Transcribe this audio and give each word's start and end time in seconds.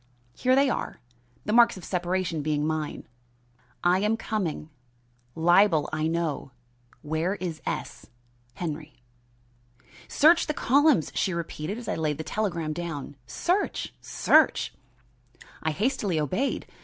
Here 0.35 0.55
they 0.55 0.67
are 0.67 0.99
the 1.45 1.53
marks 1.53 1.77
of 1.77 1.85
separation 1.85 2.41
being 2.41 2.65
mine: 2.65 3.07
I 3.83 3.99
am 3.99 4.17
coming 4.17 4.71
libel 5.35 5.87
I 5.93 6.07
know 6.07 6.49
where 7.03 7.35
is 7.35 7.61
S. 7.67 8.07
Henry. 8.55 8.93
"Search 10.07 10.47
the 10.47 10.55
columns," 10.55 11.11
she 11.13 11.35
repeated, 11.35 11.77
as 11.77 11.87
I 11.87 11.93
laid 11.93 12.17
the 12.17 12.23
telegram 12.23 12.73
down. 12.73 13.15
"Search! 13.27 13.93
Search!" 14.01 14.73
I 15.61 15.69
hastily 15.69 16.19
obeyed. 16.19 16.65